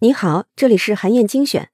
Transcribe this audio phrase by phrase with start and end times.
[0.00, 1.70] 你好，这里是韩燕精选。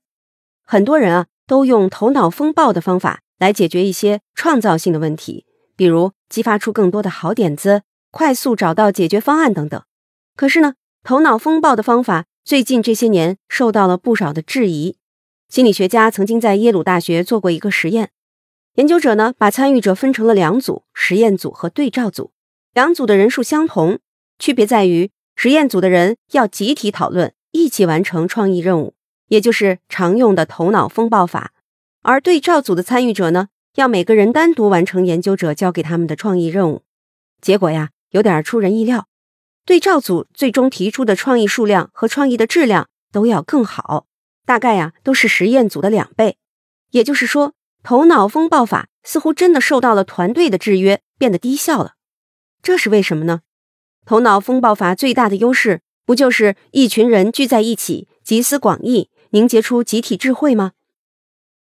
[0.65, 5.47] 很多人啊都用头脑风暴的方法来解决一些创造性的问题，
[5.77, 9.83] 比如激发出更多的好点子，快速找到解决方案等等。
[10.37, 14.99] 可是呢，头脑风暴的方法最近这些年受到了不少的质疑。
[15.49, 18.11] 心理学家曾经在耶鲁大学做过一个实验，
[18.75, 22.33] 研究者呢把参与者分成了两组：实验组和对照组。
[22.75, 24.01] 两组的人数相同，
[24.39, 25.11] 区别在于
[25.41, 27.33] 实验组的人要集体讨论。
[27.53, 28.95] 一起完成创意任务，
[29.29, 31.53] 也就是常用的头脑风暴法。
[32.03, 36.83] 而对照组的参与者呢，要每个人单独完成研究者交给他们的创意任务。
[37.41, 39.07] 结果呀，有点出人意料。
[39.65, 44.07] 对照组最终提出的创意数量和创意的质量都要更好，
[44.45, 46.37] 大概呀都是实验组的两倍。
[46.91, 51.95] 也就是说，头脑风暴法似乎真的受到了团队的制约，变得低效了。
[52.61, 53.43] 这是为什么呢？
[54.09, 55.83] 头脑风暴法最大的优势。
[56.07, 60.73] 不就是一群人聚在一起，集思广益，凝结出集体智慧吗？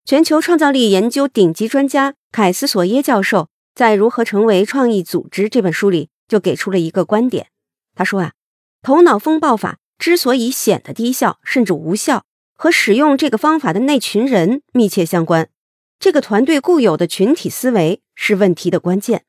[0.06, 7.48] 全球创造力研究顶级专家凯斯索耶教授在《如何成为创意组织》这本书里就给出了一个观点。
[7.94, 8.32] 他说啊，
[8.80, 12.24] 头脑风暴法之所以显得低效甚至无效，
[12.56, 15.50] 和使用这个方法的那群人密切相关。
[15.98, 19.26] 这个团队固有的群体思维是问题的关键。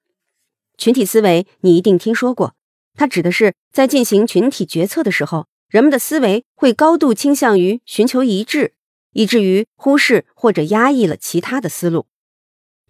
[0.78, 2.56] 群体思维你一定听说过。
[3.02, 8.76] 它指的是在进行群体决策的时候，人们的思维会高度倾向于寻求一致，
[9.14, 12.06] 以至于忽视或者压抑了其他的思路。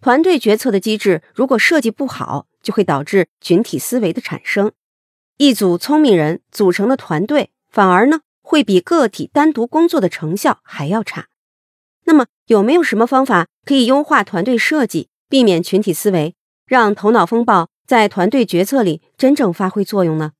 [0.02, 4.72] 团队决策的机制如果设计不好，就会导致群体思维的产生。
[5.38, 11.28] 一组聪明人组成的团队，反而呢会比个体单独工作的成效还要差。
[12.04, 16.34] 那么，有没有什么方法可以优化团队设计，避免群体思维，
[16.66, 17.70] 让头脑风暴？
[17.92, 20.32] 在团队决策里真正发挥作用呢？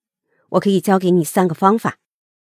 [0.53, 1.98] 我可以教给你三个方法。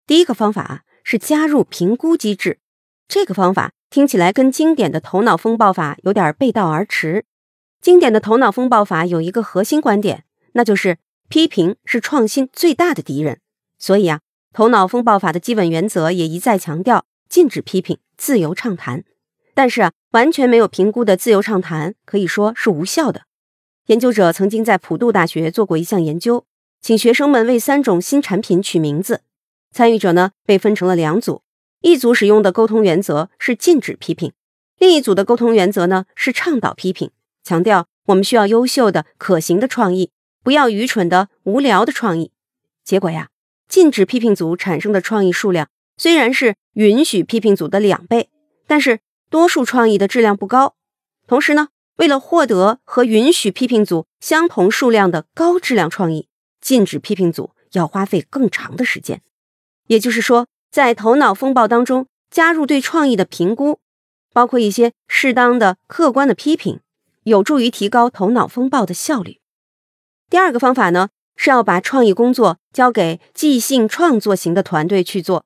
[0.08, 2.60] 第一个方法啊是加入评估机制。
[3.06, 7.26] 这个方法听起来跟经典的头脑风暴法有点背道而驰。
[7.82, 10.98] 经典的头脑风暴法有一个核心观点，那就是
[11.28, 13.42] 批评是创新最大的敌人。
[13.78, 14.22] 所以啊，
[14.54, 19.04] 头脑风暴法的基本原则也一再强调禁止批评，自由畅谈。
[19.54, 23.24] 但是啊，完全没有评估的自由畅谈可以说是无效的。
[23.88, 26.46] 研究者曾经在普渡大学做过一项研究，
[26.82, 29.22] 请学生们为三种新产品取名字。
[29.72, 31.44] 参与者呢被分成了两组，
[31.82, 34.34] 一组使用的沟通原则是禁止批评，
[34.80, 37.12] 另一组的沟通原则呢是倡导批评，
[37.44, 40.10] 强调我们需要优秀的、可行的创意，
[40.42, 42.32] 不要愚蠢的、无聊的创意。
[42.84, 43.30] 结果呀，
[43.68, 48.30] 禁止批评组产生的创意数量虽然是允许批评组的两倍，
[48.66, 50.74] 但是多数创意的质量不高。
[51.28, 51.68] 同时呢。
[51.98, 56.28] 为了获得和允许批评组相同数量的高质量创意，
[56.60, 59.22] 禁止批评组要花费更长的时间。
[59.88, 63.80] 也就是说，在头脑风暴当中加入对创意的评估，
[64.34, 66.82] 包括一些适当的客观的批评，
[67.24, 69.40] 有助于提高头脑风暴的效率。
[70.30, 75.46] 第二个方法呢，是要把创意工作交给即兴创作型的团队去做。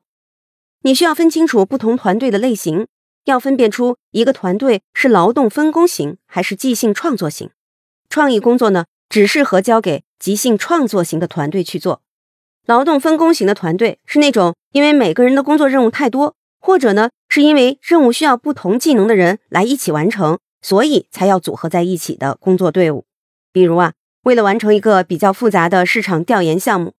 [0.82, 2.88] 你需要分清楚不同团队的类型。
[3.30, 7.52] 要分辨出一个团队是劳动分工型还是即兴创作型。
[8.10, 12.02] 创意工作呢，只适合交给即兴创作型的团队去做。
[12.66, 23.06] 劳动分工型的团队是那种因为每个人的工作任务太多，或者呢是因为任务需要不同技能的人来一起完成，所以才要组合在一起的工作队伍。
[23.52, 26.94] 比如啊，为了完成一个比较复杂的市场调研项目，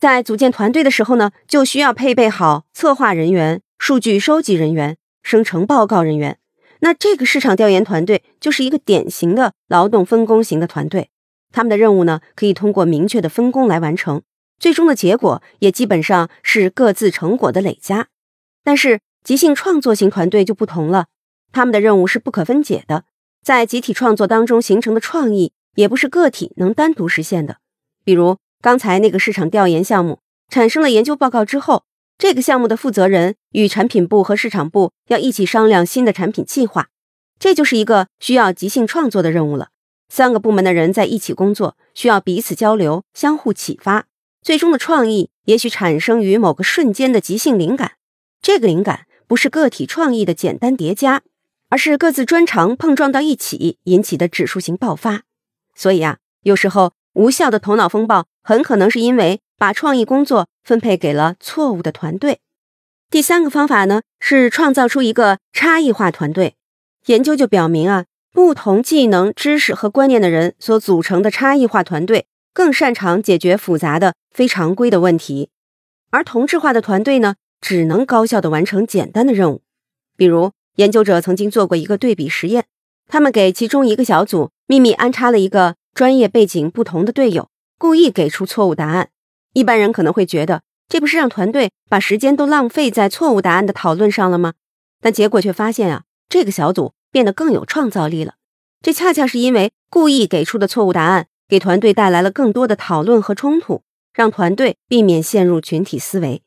[0.00, 4.96] 在组建团队的时候呢，就需要配备好策划人员、数据收集人员。
[5.22, 6.38] 生成报告人员，
[6.80, 11.10] 那这个市场调研团队就是一个典型的劳动分工型的团队。
[11.52, 14.22] 他们的任务呢，可以通过明确的分工来完成，
[14.58, 18.08] 最终的结果也基本上是各自成果的累加。
[18.64, 21.06] 但是即兴创作型团队就不同了，
[21.52, 23.04] 他们的任务是不可分解的，
[23.42, 27.58] 在集体创作当中形成的创意，也不是个体能单独实现的。
[28.04, 30.18] 比如刚才那个市场调研项目
[30.48, 31.84] 产生了研究报告之后。
[32.18, 36.88] 这个项目的负责人与产品部和市场部要一起商量新的产品计划，
[37.38, 39.70] 这就是一个需要即兴创作的任务了。
[40.08, 44.06] 三个部门的人在一起工作，需要彼此交流、相互启发，
[44.42, 47.92] 最终的创意也许产生于某个瞬间的即兴灵感。
[48.40, 51.22] 这个灵感不是个体创意的简单叠加，
[51.70, 55.22] 而是各自专长碰撞到一起引起的指数型爆发。
[55.74, 59.40] 所以啊，有时候无效的头脑风暴很可能是因为。
[59.62, 62.40] 把创意工作分配给了错误的团队。
[63.08, 66.56] 第三个方法呢，是创造出一个差异化团队。
[67.06, 75.50] 研究就表明啊，不同技能、知识和观念的人所组成的差异化团队，更擅长解决复杂的、非常规的问题。
[76.10, 79.62] 而同质化的团队呢，只能高效的完成简单的任务。
[80.16, 82.64] 比如，研究者曾经做过一个对比实验，
[83.06, 89.10] 他们给其中一个小组秘密安插了一个专业背景不同的队友，故意给出错误答案。
[89.52, 94.54] 一般人可能会觉得，这不是让团队把时间都浪费在错误答案的讨论上了吗？
[95.02, 98.36] 但结果却发现啊，这个小组变得更有创造力了。
[98.80, 103.82] 这恰恰是因为故意给出的错误答案，给团队带来了更多的讨论和冲突，
[104.14, 106.42] 让团队避免陷入群体思维。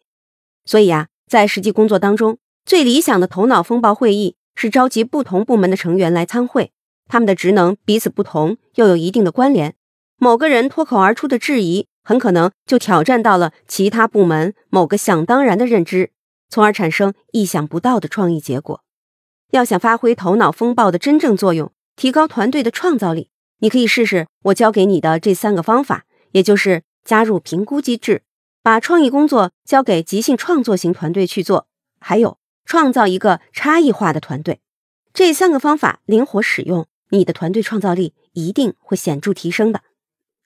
[0.65, 6.71] 所以啊，在实际工作当中，最理想的头脑风暴会议是召集不同部门的成员来参会，
[7.07, 9.75] 他们的职能彼此不同，又有一定的关联。
[10.17, 16.11] 某个人脱口而出的质疑，很可能就挑战到了其他部门某个想当然的认知，
[16.49, 18.81] 从而产生意想不到的创意结果。
[19.51, 23.29] 要想发挥头脑风暴的真正作用，提高团队的创造力，
[23.59, 28.23] 你可以试试我教给你的这三个方法，也就是加入评估机制，
[28.63, 31.67] 把创意工作交给即兴创作型团队去做，
[31.99, 34.59] 还有创造一个差异化的团队。
[35.13, 39.81] 这三个方法灵活使用，你的团队创造力一定会显著提升的。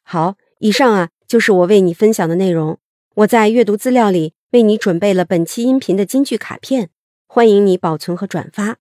[0.03, 2.79] 好，以上啊就是我为你分享的内容。
[3.15, 6.89] 我在阅读资料里为你准备了本期音频的金句卡片，
[7.27, 8.77] 欢迎你保存和转发。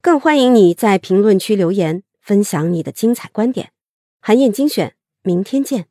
[0.00, 3.72] 更欢迎你在评论区留言，分享你的精彩观点。
[4.20, 5.86] 韩燕精选，明天见。